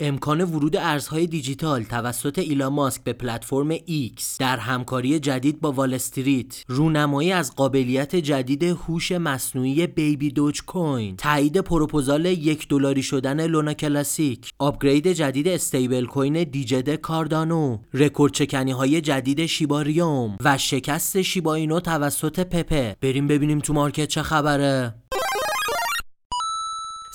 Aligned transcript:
امکان 0.00 0.40
ورود 0.40 0.76
ارزهای 0.76 1.26
دیجیتال 1.26 1.82
توسط 1.82 2.38
ایلان 2.38 2.72
ماسک 2.72 3.04
به 3.04 3.12
پلتفرم 3.12 3.76
X 3.76 4.22
در 4.38 4.56
همکاری 4.56 5.18
جدید 5.18 5.60
با 5.60 5.72
وال 5.72 5.94
استریت 5.94 6.64
رونمایی 6.68 7.32
از 7.32 7.56
قابلیت 7.56 8.16
جدید 8.16 8.62
هوش 8.62 9.12
مصنوعی 9.12 9.86
بیبی 9.86 10.30
دوج 10.30 10.62
کوین 10.62 11.16
تایید 11.16 11.60
پروپوزال 11.60 12.26
یک 12.26 12.68
دلاری 12.68 13.02
شدن 13.02 13.46
لونا 13.46 13.74
کلاسیک 13.74 14.52
upgrade 14.58 15.12
جدید 15.12 15.48
stablecoin 15.48 16.44
دیجد 16.44 16.94
کاردانو 16.94 17.78
رکوردشکنی 17.94 18.72
های 18.72 19.00
جدید 19.00 19.46
شیباریوم 19.46 20.36
و 20.44 20.58
شکست 20.58 21.22
شیباینو 21.22 21.80
توسط 21.80 22.40
پپه. 22.40 22.96
بریم 23.00 23.26
ببینیم 23.26 23.58
تو 23.58 23.72
market 23.72 24.08
چه 24.08 24.22
خبره. 24.22 24.94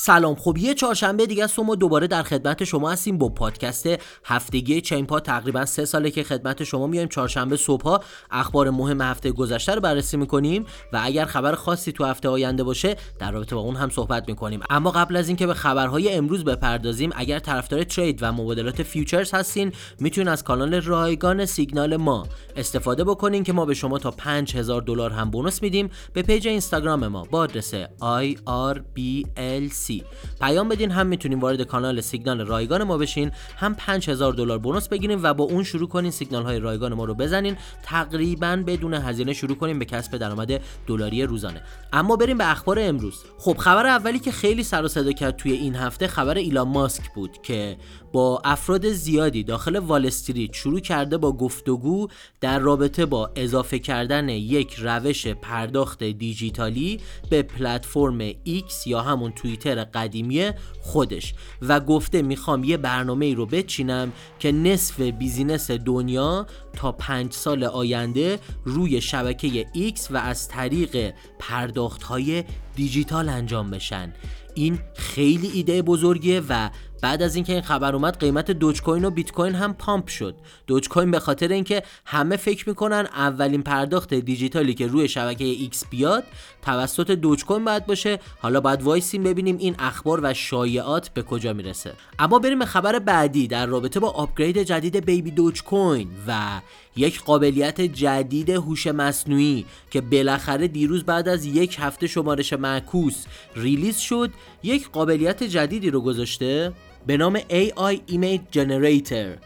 سلام. 0.06 0.36
خب 0.36 0.58
یه 0.58 0.74
چهارشنبه 0.74 1.26
دیگه 1.26 1.44
است 1.44 1.60
ما 1.60 1.76
دوباره 1.76 2.08
در 2.08 2.24
خدمت 2.24 2.64
شما 2.64 2.92
هستیم 2.92 3.18
با 3.18 3.30
پادکست 3.30 3.88
هفتگی 4.26 4.82
چین 4.82 5.06
پا. 5.06 5.20
تقریبا 5.20 5.66
سه 5.66 5.86
ساله 5.86 6.12
که 6.12 6.24
خدمت 6.24 6.64
شما 6.64 6.88
میایم. 6.88 7.08
چهارشنبه 7.08 7.58
صبح 7.58 7.98
اخبار 8.32 8.70
مهم 8.70 9.02
هفته 9.02 9.32
گذشته 9.32 9.76
رو 9.76 9.82
بررسی 9.82 10.18
می‌کنیم 10.18 10.66
و 10.94 11.00
اگر 11.04 11.26
خبر 11.26 11.56
خاصی 11.56 11.92
تو 11.92 12.06
هفته 12.06 12.30
آینده 12.30 12.64
باشه 12.64 12.96
در 13.20 13.32
رابطه 13.32 13.56
با 13.56 13.62
اون 13.62 13.76
هم 13.76 13.90
صحبت 13.90 14.24
می‌کنیم. 14.28 14.60
اما 14.70 14.92
قبل 14.92 15.16
از 15.16 15.28
اینکه 15.28 15.48
به 15.48 15.54
خبرهای 15.54 16.14
امروز 16.14 16.44
بپردازیم 16.44 17.10
اگر 17.16 17.40
طرفدار 17.40 17.84
trade 17.84 18.20
و 18.24 18.32
مبادلات 18.32 18.84
futures 18.84 19.34
هستین 19.34 19.72
می‌تونین 20.00 20.28
از 20.28 20.44
کانال 20.44 20.74
رایگان 20.82 21.46
سیگنال 21.46 21.98
ما 21.98 22.28
استفاده 22.56 23.04
بکنین 23.04 23.44
که 23.44 23.54
ما 23.54 23.66
به 23.66 23.74
شما 23.74 23.98
تا 23.98 24.12
5000 24.12 24.82
دلار 24.82 25.12
هم 25.12 25.32
bonus 25.32 25.62
میدیم. 25.62 25.90
به 26.14 26.22
page 26.22 26.48
اینستاگرام 26.48 27.08
ما 27.08 27.24
با 27.32 27.40
آدرس 27.40 27.74
IRBLC 28.02 29.93
پیام 30.42 30.70
بدین 30.70 30.92
هم 30.92 31.08
می‌تونیم 31.08 31.40
وارد 31.40 31.62
کانال 31.62 32.02
سیگنال 32.02 32.42
رایگان 32.42 32.84
ما 32.84 32.98
بشین 32.98 33.32
هم 33.58 33.76
5000 33.76 34.34
دلار 34.34 34.58
بونوس 34.58 34.88
بگیریم 34.88 35.20
و 35.24 35.34
با 35.34 35.44
اون 35.44 35.64
شروع 35.64 35.88
کنین 35.88 36.12
سیگنال 36.12 36.44
های 36.44 36.60
رایگان 36.60 36.94
ما 36.94 37.06
رو 37.06 37.14
بزنین. 37.14 37.58
تقریبا 37.84 38.64
بدون 38.68 38.94
هزینه 38.94 39.34
شروع 39.34 39.58
کنیم 39.58 39.80
به 39.80 39.86
کسب 39.86 40.18
درآمد 40.18 40.62
دلاری 40.88 41.24
روزانه. 41.24 41.62
اما 41.94 42.16
بریم 42.16 42.38
به 42.38 42.52
اخبار 42.52 42.78
امروز. 42.80 43.16
خب 43.38 43.58
خبر 43.58 43.88
اولی 43.88 44.20
که 44.20 44.32
خیلی 44.32 44.64
سر 44.64 44.84
و 44.84 44.88
صدا 44.88 45.12
کرد 45.12 45.36
توی 45.36 45.52
این 45.52 45.76
هفته 45.76 46.08
خبر 46.08 46.38
ایلان 46.38 46.68
ماسک 46.68 47.14
بود 47.16 47.42
که 47.42 47.78
با 48.14 48.42
افراد 48.44 48.90
زیادی 48.90 49.44
داخل 49.44 49.80
وال 49.80 50.06
استریت 50.06 50.54
شروع 50.54 50.80
کرده 50.80 51.18
با 51.18 51.32
گفتگو 51.32 52.08
در 52.42 52.60
رابطه 52.60 53.06
با 53.06 53.32
اضافه 53.36 53.80
کردن 53.80 54.30
یک 54.30 54.74
روش 54.74 55.28
پرداخت 55.28 56.04
دیجیتالی 56.04 57.00
به 57.30 57.42
پلتفرم 57.42 58.32
X 58.32 58.88
یا 58.88 59.02
همون 59.02 59.32
توییتر 59.32 59.84
قدیمی 59.84 60.52
خودش 60.82 61.34
و 61.62 61.80
گفته 61.80 62.22
می‌خوام 62.22 62.64
یه 62.64 62.78
برنامه 62.78 63.34
رو 63.34 63.46
بچینم 63.46 64.12
که 64.40 64.52
نصف 64.52 65.00
business 65.02 65.72
دنیا 65.72 66.48
تا 66.74 66.92
پنج 66.92 67.34
سال 67.34 67.64
آینده 67.64 68.40
روی 68.64 69.02
شبکه 69.02 69.66
X 69.76 70.12
و 70.12 70.18
از 70.18 70.48
طریق 70.48 71.14
پرداخت 71.40 72.04
های 72.04 72.44
دیجیتال 72.76 73.30
انجام 73.30 73.72
بشن. 73.72 74.14
این 74.56 74.80
خیلی 74.96 75.48
ایده 75.48 75.82
بزرگیه 75.82 76.42
و 76.50 76.70
بعد 77.04 77.22
از 77.22 77.36
اینکه 77.36 77.54
این 77.54 77.62
خبر 77.62 77.96
اومد 77.96 78.20
قیمت 78.20 78.52
دوج 78.52 78.82
کوین 78.82 79.06
و 79.06 79.10
بیت 79.10 79.32
کوین 79.32 79.56
هم 79.56 79.74
pump 79.74 80.08
شد. 80.08 80.36
دوج 80.68 80.90
کوین 80.90 81.12
به 81.12 81.20
خاطر 81.20 81.48
اینکه 81.48 81.84
همه 82.06 82.38
فکر 82.38 82.70
می‌کنن 82.70 83.08
اولین 83.14 83.64
پرداخت 83.64 84.14
دیجیتالی 84.14 84.74
که 84.74 84.88
روی 84.88 85.08
شبکه 85.08 85.44
ایکس 85.44 85.86
بیاد 85.90 86.24
توسط 86.62 87.12
دوج 87.12 87.46
کوین 87.46 87.66
باید 87.66 87.86
باشه. 87.86 88.20
حالا 88.40 88.62
باید 88.62 88.84
وایسیم 88.84 89.24
ببینیم 89.24 89.58
این 89.58 89.76
اخبار 89.80 90.20
و 90.24 90.34
شایعات 90.34 91.10
به 91.10 91.24
کجا 91.24 91.54
می‌رسه. 91.54 91.94
اما 92.20 92.40
بریم 92.40 92.60
به 92.60 92.66
خبر 92.66 93.00
بعدی 93.00 93.48
در 93.48 93.66
رابطه 93.66 94.00
با 94.00 94.10
upgrade 94.10 94.64
جدید 94.64 95.06
بیبی 95.06 95.32
دوج 95.32 95.64
کوین 95.64 96.10
و 96.28 96.62
یک 96.96 97.24
قابلیت 97.24 97.82
جدید 97.82 98.50
هوش 98.50 98.88
مصنوعی 98.88 99.66
که 99.92 100.02
بالاخره 100.02 100.68
دیروز 100.68 101.04
بعد 101.04 101.28
از 101.28 101.46
یک 101.46 101.78
هفته 101.80 102.08
شمارش 102.08 102.54
معکوس 102.54 103.26
release 103.56 103.98
شد 103.98 104.32
یک 104.64 104.90
قابلیت 104.92 105.44
جدیدی 105.44 105.90
رو 105.90 106.02
گذاشته. 106.02 106.74
به 107.08 107.18
نام 107.18 107.40
AI 107.40 107.98
Image 108.10 108.56
Generator. 108.56 109.40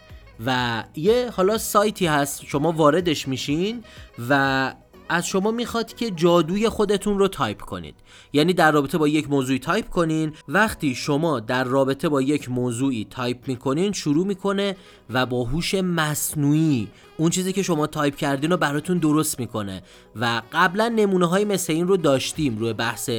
و 0.46 0.84
یه 0.96 1.30
حالا 1.30 1.58
سایتی 1.58 2.06
هست 2.06 2.44
شما 2.44 2.72
واردش 2.72 3.28
میشین 3.28 3.84
و 4.28 4.74
از 5.08 5.26
شما 5.26 5.50
می‌خواد 5.50 5.94
که 5.94 6.10
جادوی 6.10 6.68
خودتون 6.68 7.18
رو 7.18 7.28
تایپ 7.28 7.60
کنید. 7.60 7.94
یعنی 8.32 8.52
در 8.52 8.72
رابطه 8.72 8.98
با 8.98 9.08
یک 9.08 9.30
موضوعی 9.30 9.58
تایپ 9.58 9.88
کنین. 9.88 10.32
وقتی 10.48 10.94
شما 10.94 11.40
در 11.40 11.64
رابطه 11.64 12.08
با 12.08 12.22
یک 12.22 12.50
موضوعی 12.50 13.06
تایپ 13.10 13.48
می‌کنین 13.48 13.92
شروع 13.92 14.26
می‌کنه 14.26 14.76
و 15.10 15.26
با 15.26 15.44
هوش 15.44 15.74
مصنوعی 15.74 16.88
اون 17.16 17.30
چیزی 17.30 17.52
که 17.52 17.62
شما 17.62 17.86
تایپ 17.86 18.16
کردین 18.16 18.50
رو 18.50 18.56
براتون 18.56 18.98
درست 18.98 19.40
می‌کنه. 19.40 19.82
و 20.16 20.42
قبلا 20.52 20.88
نمونه 20.88 21.26
های 21.26 21.44
مثل 21.44 21.72
این 21.72 21.88
رو 21.88 21.96
داشتیم 21.96 22.58
روی 22.58 22.72
بحث 22.72 23.10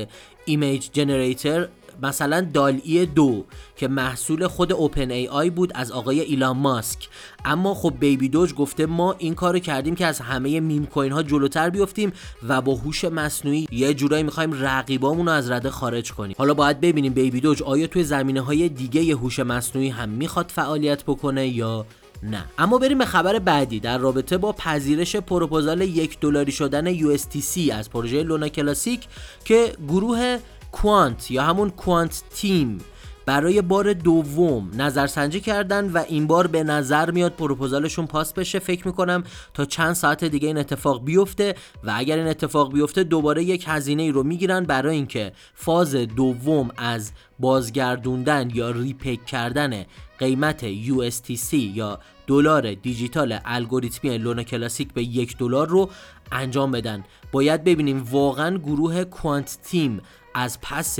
image 0.45 0.89
generator 0.93 1.67
مثلا 2.01 2.47
DALL-E 2.53 3.05
دو 3.05 3.45
که 3.75 3.87
محصول 3.87 4.47
خود 4.47 4.73
OpenAI 4.73 5.49
بود 5.49 5.71
از 5.75 5.91
آقای 5.91 6.19
ایلان 6.19 6.57
ماسک. 6.57 7.07
اما 7.45 7.73
خب 7.73 7.93
بیبی 7.99 8.29
دوج 8.29 8.53
گفته 8.53 8.85
ما 8.85 9.15
این 9.17 9.35
کارو 9.35 9.59
کردیم 9.59 9.95
که 9.95 10.05
از 10.05 10.19
همه 10.19 10.59
میم 10.59 10.85
کوین 10.85 11.11
ها 11.11 11.23
جلوتر 11.23 11.69
بیفتیم 11.69 12.11
و 12.47 12.61
با 12.61 12.75
هوش 12.75 13.05
مصنوعی 13.05 13.67
یه 13.71 13.93
جورایی 13.93 14.23
می‌خوایم 14.23 14.63
رقیبامون 14.63 15.25
رو 15.25 15.31
از 15.31 15.51
رده 15.51 15.69
خارج 15.69 16.11
کنیم. 16.11 16.35
حالا 16.37 16.53
باید 16.53 16.81
ببینیم 16.81 17.13
بیبی 17.13 17.39
دوج 17.39 17.63
آیا 17.63 17.87
توی 17.87 18.03
زمینه 18.03 18.41
های 18.41 18.69
دیگه 18.69 19.15
هوش 19.15 19.39
مصنوعی 19.39 19.89
هم 19.89 20.09
می‌خواد 20.09 20.51
فعالیت 20.55 21.03
بکنه 21.03 21.47
یا 21.47 21.85
نه. 22.23 22.45
اما 22.57 22.77
بریم 22.77 22.97
به 22.97 23.05
خبر 23.05 23.39
بعدی. 23.39 23.79
در 23.79 23.97
رابطه 23.97 24.37
با 24.37 24.51
پذیرش 24.51 25.15
پروپوزال 25.15 25.81
یک 25.81 26.19
دلاری 26.19 26.51
شدن 26.51 26.97
USTC 26.97 27.71
از 27.71 27.89
پروژه 27.89 28.23
لونا 28.23 28.47
کلاسیک 28.47 29.07
که 29.45 29.73
گروه 29.87 30.37
کوانت 30.71 31.31
یا 31.31 31.43
همون 31.43 31.69
کوانت 31.69 32.23
تیم 32.35 32.77
برای 33.29 33.61
بار 33.61 33.93
دوم 33.93 34.71
نظرسنجی 34.77 35.39
کردن 35.39 35.91
و 35.91 36.03
این 36.07 36.27
بار 36.27 36.47
به 36.47 36.63
نظر 36.63 37.11
میاد 37.11 37.31
پروپوزالشون 37.31 38.07
پاس 38.07 38.33
بشه. 38.33 38.59
فکر 38.59 38.87
می‌کنم 38.87 39.23
تا 39.53 39.65
چند 39.65 39.93
ساعت 39.93 40.23
دیگه 40.23 40.47
این 40.47 40.57
اتفاق 40.57 41.05
بیفته 41.05 41.55
و 41.83 41.93
اگر 41.95 42.17
این 42.17 42.27
اتفاق 42.27 42.73
بیفته 42.73 43.03
دوباره 43.03 43.43
یک 43.43 43.65
هزینه 43.67 44.03
ای 44.03 44.11
رو 44.11 44.23
می‌گیرن 44.23 44.63
برای 44.63 44.95
اینکه 44.95 45.31
فاز 45.53 45.95
دوم 45.95 46.69
از 46.77 47.11
بازگردوندن 47.39 48.49
یا 48.53 48.71
ریپیک 48.71 49.25
کردن 49.25 49.85
قیمت 50.19 50.71
USTC 50.71 51.53
یا 51.53 51.99
دلار 52.27 52.73
دیجیتال 52.73 53.39
الگوریتمی 53.45 54.17
لونا 54.17 54.43
کلاسیک 54.43 54.93
به 54.93 55.03
یک 55.03 55.37
دلار 55.37 55.67
رو 55.67 55.89
انجام 56.31 56.71
بدن. 56.71 57.03
باید 57.31 57.63
ببینیم 57.63 58.03
واقعا 58.11 58.57
گروه 58.57 59.03
کوانت 59.03 59.57
تیم 59.63 60.01
از 60.39 60.61
پس 60.61 60.99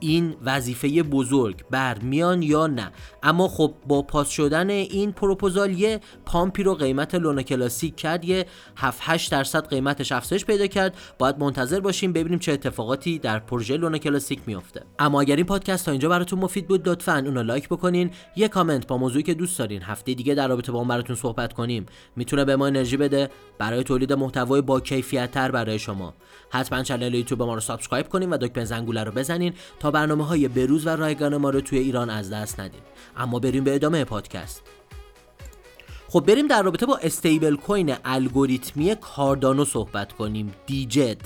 این 0.00 0.36
وظیفه 0.44 1.02
بزرگ 1.02 1.64
برمیان 1.70 2.42
یا 2.42 2.66
نه. 2.66 2.92
اما 3.22 3.48
خب 3.48 3.74
با 3.86 4.02
پاس 4.02 4.28
شدن 4.28 4.70
این 4.70 5.12
پروپوزال 5.12 5.78
یه 5.78 6.00
pump 6.26 6.55
ی 6.55 6.62
رو 6.62 6.74
قیمت 6.74 7.14
لونا 7.14 7.42
کلاسیک 7.42 7.96
کرد 7.96 8.24
یه 8.24 8.46
7 8.76 9.00
8 9.02 9.30
درصد 9.30 9.68
قیمتش 9.68 10.12
افزایش 10.12 10.44
پیدا 10.44 10.66
کرد. 10.66 10.94
باید 11.18 11.38
منتظر 11.38 11.80
باشیم 11.80 12.12
ببینیم 12.12 12.38
چه 12.38 12.52
اتفاقاتی 12.52 13.18
در 13.18 13.38
پروژه 13.38 13.76
لونا 13.76 13.98
کلاسیک 13.98 14.40
میفته 14.46 14.82
اما 14.98 15.20
اگر 15.20 15.36
این 15.36 15.46
پادکست 15.46 15.84
تا 15.84 15.90
اینجا 15.90 16.08
براتون 16.08 16.38
مفید 16.38 16.68
بود 16.68 16.88
لطفا 16.88 17.22
اونو 17.26 17.42
لایک 17.42 17.68
بکنین. 17.68 18.10
یه 18.36 18.48
کامنت 18.48 18.86
با 18.86 18.98
موضوعی 18.98 19.22
که 19.22 19.34
دوست 19.34 19.58
دارین 19.58 19.82
هفته 19.82 20.14
دیگه 20.14 20.34
در 20.34 20.48
رابطه 20.48 20.72
با 20.72 20.78
اون 20.78 20.88
براتون 20.88 21.16
صحبت 21.16 21.52
کنیم. 21.52 21.86
می‌تونه 22.16 22.44
به 22.44 22.56
ما 22.56 22.66
انرژی 22.66 22.96
بده 22.96 23.30
برای 23.58 23.84
تولید 23.84 24.12
محتوای 24.12 24.60
با 24.60 24.80
کیفیت 24.80 25.30
تر 25.30 25.50
برای 25.50 25.78
شما. 25.78 26.14
حتما 26.50 26.82
کانال 26.82 27.14
یوتیوب 27.14 27.42
ما 27.42 27.54
رو 27.54 27.60
subscribe 27.60 28.08
کنین 28.08 28.30
و 28.30 28.36
دکمه 28.36 28.64
زنگوله 28.64 29.04
رو 29.04 29.12
بزنین 29.12 29.52
تا 29.80 29.87
برنامه 29.90 30.26
های 30.26 30.48
بروز 30.48 30.86
و 30.86 30.90
رایگان 30.90 31.36
ما 31.36 31.50
رو 31.50 31.60
توی 31.60 31.78
ایران 31.78 32.10
از 32.10 32.30
دست 32.30 32.60
ندید 32.60 32.82
اما 33.16 33.38
بریم 33.38 33.64
به 33.64 33.74
ادامه 33.74 34.04
پادکست. 34.04 34.62
خب 36.10 36.20
بریم 36.20 36.46
در 36.46 36.62
رابطه 36.62 36.86
با 36.86 36.96
استیبل 36.96 37.56
کوین 37.56 37.94
الگوریتمی 38.04 38.94
کاردانو 39.00 39.64
صحبت 39.64 40.12
کنیم 40.12 40.52
Djed 40.66 41.18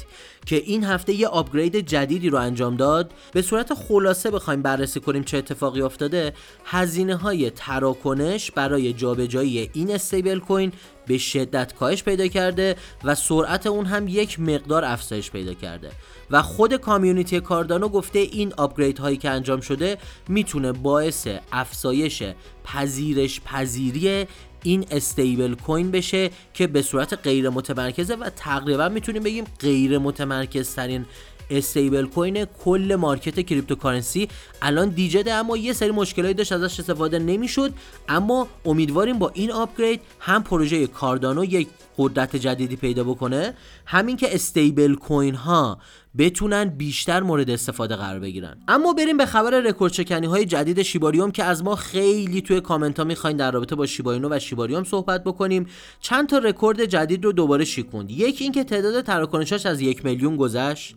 که 0.47 0.57
این 0.57 0.85
هفته 0.85 1.13
یه 1.13 1.27
upgrade 1.27 1.77
جدیدی 1.77 2.31
رو 2.31 2.39
انجام 2.39 2.77
داد. 2.77 3.13
به 3.33 3.43
صورت 3.43 3.75
خلاصه 3.75 4.31
بخوایم 4.31 4.63
بررسی 4.63 5.01
کنیم 5.01 5.23
چه 5.23 5.39
اتفاقی 5.39 5.83
افتاده 5.83 6.33
هزینه 6.65 7.17
های 7.17 7.51
تراکنش 7.51 8.51
برای 8.51 8.93
جابجایی 8.93 9.71
این 9.73 9.95
استیبل 9.95 10.39
کوین 10.39 10.73
به 11.07 11.19
شدت 11.19 11.75
کاهش 11.75 12.03
پیدا 12.03 12.27
کرده 12.27 12.77
و 13.05 13.15
سرعت 13.15 13.67
اون 13.67 13.87
هم 13.87 14.09
یک 14.09 14.41
مقدار 14.41 14.85
افزایش 14.85 15.31
پیدا 15.31 15.55
کرده. 15.55 15.91
و 16.31 16.43
خود 16.43 16.77
community 16.77 17.41
کاردانو 17.41 17.89
گفته 17.89 18.19
این 18.19 18.53
upgrade 18.57 18.99
هایی 18.99 19.17
که 19.17 19.31
انجام 19.31 19.61
شده 19.61 19.99
می‌تونه 20.29 20.73
باعث 20.73 21.29
افزایش 21.53 22.23
پذیرش 22.65 23.41
پذیری 23.41 24.27
این 24.63 24.87
استیبل 24.91 25.55
کوین 25.55 25.91
بشه 25.91 26.31
که 26.55 26.67
به 26.67 26.83
صورت 26.83 27.15
غیر 27.15 27.49
متمرکزه 27.49 28.15
و 28.15 28.31
تقریبا 28.37 28.89
می‌تونیم 28.89 29.23
بگیم 29.23 29.45
غیر 29.61 29.99
متمرکز 29.99 30.75
ترین 30.75 31.07
استیبل 31.51 32.07
کوین 32.07 32.45
کل 32.45 32.97
market 32.99 33.41
cryptocurrency. 33.41 34.29
الان 34.63 34.89
Djed 34.89 35.24
ه 35.24 35.33
اما 35.33 35.57
یه 35.57 35.73
سری 35.73 35.91
مشکلاتی 35.91 36.35
داشت 36.35 36.53
ازش 36.53 36.81
استفاده 36.81 37.19
نمی‌شد 37.19 37.73
اما 38.09 38.49
امیدواریم 38.65 39.19
با 39.19 39.31
این 39.35 39.53
upgrade 39.53 40.01
هم 40.21 40.43
پروژه 40.43 40.87
کاردانو 40.87 41.45
یک 41.45 41.69
قدرت 41.99 42.37
جدیدی 42.37 42.77
پیدا 42.77 43.05
بکنه 43.05 43.55
همین 43.87 44.17
که 44.17 44.35
استیبل 44.35 44.95
کوین 44.95 45.35
ها 45.35 45.79
بتونن 46.19 46.65
بیشتر 46.65 47.23
مورد 47.23 47.51
استفاده 47.51 47.97
قرار 47.97 48.21
بگیرن. 48.21 48.57
اما 48.69 48.93
بریم 48.93 49.17
به 49.17 49.27
خبر 49.27 49.51
رکورد 49.51 49.93
شکنی 49.93 50.27
های 50.27 50.45
جدید 50.45 50.83
شیباریوم 50.83 51.31
که 51.31 51.45
از 51.45 51.65
ما 51.65 51.77
خیلی 51.77 52.41
توی 52.41 52.61
کامنت 52.61 52.99
ها 52.99 53.05
می‌خواین 53.05 53.37
در 53.37 53.51
رابطه 53.51 53.75
با 53.75 53.87
شیبا 53.87 54.11
اینو 54.11 54.29
و 54.31 54.39
شیباریوم 54.39 54.85
صحبت 54.85 55.25
بکنیم. 55.25 55.67
چند 56.01 56.29
تا 56.29 56.39
رکورد 56.39 56.85
جدید 56.85 57.25
رو 57.25 57.33
دوباره 57.33 57.65
شکوند. 57.65 58.11
یکی 58.11 58.45
اینکه 58.45 58.65
تعداد 58.65 59.05
تراکنشاش 59.05 59.67
از 59.67 59.81
یک 59.81 60.05
میلیون 60.05 60.37
گذشت. 60.37 60.97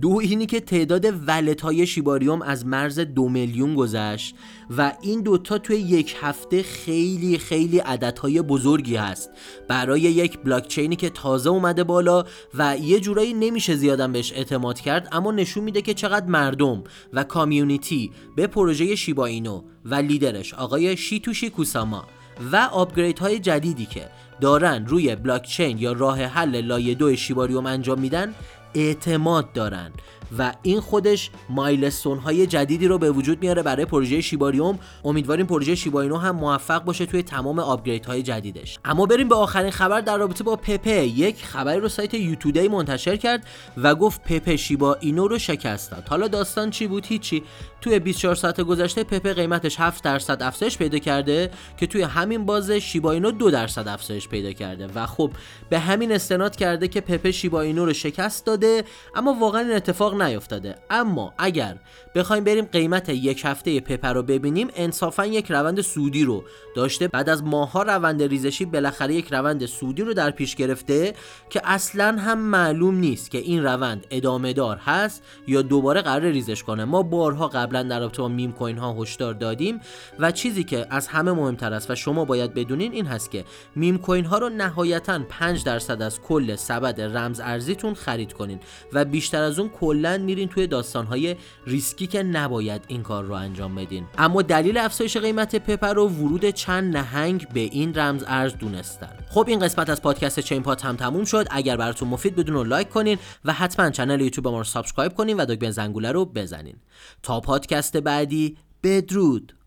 دو 0.00 0.18
اینی 0.22 0.46
که 0.46 0.60
تعداد 0.60 1.06
wallet 1.28 1.60
های 1.60 1.86
شیباریوم 1.86 2.42
از 2.42 2.66
مرز 2.66 2.98
دو 2.98 3.28
میلیون 3.28 3.74
گذشت. 3.74 4.34
و 4.76 4.92
این 5.02 5.22
دوتا 5.22 5.58
توی 5.58 5.76
یک 5.76 6.16
هفته 6.20 6.62
خیلی 6.62 7.38
خیلی 7.38 7.78
عددهای 7.78 8.42
بزرگی 8.42 8.96
هست. 8.96 9.30
برای 9.68 10.00
یک 10.00 10.29
بلاکچینی 10.38 10.96
که 10.96 11.10
تازه 11.10 11.50
اومده 11.50 11.84
بالا 11.84 12.24
و 12.54 12.76
یه 12.76 13.00
جورایی 13.00 13.34
نمیشه 13.34 13.76
زیادم 13.76 14.12
بهش 14.12 14.32
اعتماد 14.32 14.80
کرد 14.80 15.08
اما 15.12 15.32
نشون 15.32 15.64
میده 15.64 15.82
که 15.82 15.94
چقدر 15.94 16.26
مردم 16.26 16.84
و 17.12 17.24
کامیونیتی 17.24 18.10
به 18.36 18.46
پروژه 18.46 18.96
شیباینو 18.96 19.62
و 19.84 19.94
لیدرش 19.94 20.54
آقای 20.54 20.96
شیتوشی 20.96 21.50
کوساما 21.50 22.04
و 22.52 22.56
آپگرید 22.56 23.18
های 23.18 23.38
جدیدی 23.38 23.86
که 23.86 24.08
دارن 24.40 24.86
روی 24.86 25.16
بلاکچین 25.16 25.78
یا 25.78 25.92
راه 25.92 26.22
حل 26.22 26.60
لایه 26.60 26.94
دو 26.94 27.16
شیباریوم 27.16 27.66
انجام 27.66 28.00
میدن 28.00 28.34
اعتماد 28.74 29.52
دارن. 29.52 29.92
و 30.38 30.52
این 30.62 30.80
خودش 30.80 31.30
مایلستون 31.48 32.18
های 32.18 32.46
جدیدی 32.46 32.88
رو 32.88 32.98
به 32.98 33.10
وجود 33.10 33.42
میاره 33.42 33.62
برای 33.62 33.84
پروژه 33.84 34.20
شیباریوم 34.20 34.78
امیدواریم 35.04 35.46
پروژه 35.46 35.74
شیباینو 35.74 36.16
هم 36.16 36.36
موفق 36.36 36.84
باشه 36.84 37.06
توی 37.06 37.22
تمام 37.22 37.58
آپگرید 37.58 38.06
های 38.06 38.22
جدیدش. 38.22 38.78
اما 38.84 39.06
بریم 39.06 39.28
به 39.28 39.34
آخرین 39.34 39.70
خبر 39.70 40.00
در 40.00 40.18
رابطه 40.18 40.44
با 40.44 40.56
پپه. 40.56 41.06
یک 41.06 41.44
خبری 41.44 41.80
رو 41.80 41.88
سایت 41.88 42.14
یوتودی 42.14 42.68
منتشر 42.68 43.16
کرد 43.16 43.46
و 43.76 43.94
گفت 43.94 44.24
پپه 44.24 44.56
شیبا 44.56 44.94
اینو 44.94 45.28
رو 45.28 45.38
شکست 45.38 45.90
داد 45.90 46.08
حالا 46.08 46.28
داستان 46.28 46.70
چی 46.70 46.86
بود؟ 46.86 47.06
هیچی. 47.06 47.42
توی 47.80 47.98
24 47.98 48.34
ساعت 48.34 48.60
گذشته 48.60 49.04
پپه 49.04 49.34
قیمتش 49.34 49.80
7 49.80 50.04
درصد 50.04 50.42
افزایش 50.42 50.78
پیدا 50.78 50.98
کرده 50.98 51.50
که 51.76 51.86
توی 51.86 52.02
همین 52.02 52.46
باز 52.46 52.70
شیبا 52.70 53.12
اینو 53.12 53.30
2 53.30 53.50
درصد 53.50 53.88
افزایش 53.88 54.28
پیدا 54.28 54.52
کرده. 54.52 54.86
و 54.94 55.06
خب 55.06 55.30
به 55.70 55.78
همین 55.78 56.12
استناد 56.12 56.56
کرده 56.56 56.88
که 56.88 57.00
پپه 57.00 57.32
شیبا 57.32 57.60
اینو 57.60 57.84
رو 57.84 57.92
شکست 57.92 58.46
داده 58.46 58.84
اما 59.14 59.36
واقعا 59.40 59.60
این 59.60 59.72
اتفاق 59.72 60.19
نیفتاده. 60.22 60.74
اما 60.90 61.34
اگر 61.38 61.76
بخوایم 62.14 62.44
بریم 62.44 62.64
قیمت 62.64 63.08
یک 63.08 63.42
هفته 63.44 63.80
پپه 63.80 64.08
رو 64.08 64.22
ببینیم 64.22 64.68
انصافا 64.76 65.26
یک 65.26 65.50
روند 65.50 65.80
سودی 65.80 66.24
رو 66.24 66.44
داشته. 66.76 67.08
بعد 67.08 67.28
از 67.28 67.44
ماها 67.44 67.82
روند 67.82 68.22
ریزشی 68.22 68.64
بالاخره 68.64 69.14
یک 69.14 69.32
روند 69.32 69.66
سودی 69.66 70.02
رو 70.02 70.14
در 70.14 70.30
پیش 70.30 70.56
گرفته 70.56 71.14
که 71.50 71.60
اصلا 71.64 72.16
هم 72.18 72.38
معلوم 72.38 72.94
نیست 72.94 73.30
که 73.30 73.38
این 73.38 73.64
روند 73.64 74.06
ادامه 74.10 74.52
دار 74.52 74.76
هست 74.76 75.22
یا 75.46 75.62
دوباره 75.62 76.02
قرار 76.02 76.30
ریزش 76.30 76.62
کنه. 76.62 76.84
ما 76.84 77.02
بارها 77.02 77.48
قبلا 77.48 77.82
در 77.82 78.00
رابطه 78.00 78.22
با 78.22 78.28
میم 78.28 78.52
کوین 78.52 78.78
ها 78.78 79.02
هشدار 79.02 79.34
دادیم 79.34 79.80
و 80.18 80.32
چیزی 80.32 80.64
که 80.64 80.86
از 80.90 81.08
همه 81.08 81.32
مهمتر 81.32 81.72
است 81.72 81.90
و 81.90 81.94
شما 81.94 82.24
باید 82.24 82.54
بدونین 82.54 82.92
این 82.92 83.06
هست 83.06 83.30
که 83.30 83.44
میم 83.76 83.98
کوین 83.98 84.24
ها 84.24 84.38
رو 84.38 84.48
نهایتا 84.48 85.20
5 85.28 85.64
درصد 85.64 86.02
از 86.02 86.20
کل 86.20 86.56
سبد 86.56 87.00
رمز 87.00 87.40
ارزیتون 87.40 87.94
خرید 87.94 88.32
کنین 88.32 88.60
و 88.92 89.04
بیشتر 89.04 89.42
از 89.42 89.58
اون 89.58 89.68
کلا 89.68 90.09
میرین 90.18 90.48
توی 90.48 90.66
داستان 90.66 91.06
های 91.06 91.36
ریسکی 91.66 92.06
که 92.06 92.22
نباید 92.22 92.84
این 92.88 93.02
کار 93.02 93.24
رو 93.24 93.34
انجام 93.34 93.74
بدین. 93.74 94.06
اما 94.18 94.42
دلیل 94.42 94.76
افزایش 94.76 95.16
قیمت 95.16 95.56
پپه 95.56 95.94
رو 95.94 96.08
ورود 96.08 96.50
چند 96.50 96.96
نهنگ 96.96 97.48
به 97.48 97.60
این 97.60 97.94
رمز 97.94 98.24
ارز 98.26 98.56
دونستن. 98.56 99.12
خب 99.30 99.44
این 99.48 99.58
قسمت 99.58 99.90
از 99.90 100.02
پادکست 100.02 100.40
چین 100.40 100.62
پات 100.62 100.84
هم 100.84 100.96
تموم 100.96 101.24
شد. 101.24 101.46
اگر 101.50 101.76
براتون 101.76 102.08
مفید 102.08 102.36
بود 102.36 102.47
اون 102.47 102.54
رو 102.54 102.64
لایک 102.64 102.88
کنین 102.88 103.18
و 103.44 103.52
حتما 103.52 103.90
کانال 103.90 104.20
یوتیوب 104.20 104.48
ما 104.48 104.58
رو 104.58 104.64
subscribe 104.64 105.14
کنین 105.14 105.36
و 105.36 105.44
دکمه 105.44 105.70
زنگوله 105.70 106.12
رو 106.12 106.24
بزنین. 106.24 106.76
تا 107.22 107.40
پادکست 107.40 107.96
بعدی 107.96 108.56
بدرود! 108.82 109.59